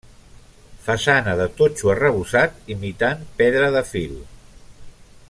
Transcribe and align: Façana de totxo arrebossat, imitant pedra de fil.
Façana 0.85 1.35
de 1.41 1.45
totxo 1.59 1.93
arrebossat, 1.95 2.57
imitant 2.77 3.23
pedra 3.43 3.69
de 3.77 3.85
fil. 3.95 4.21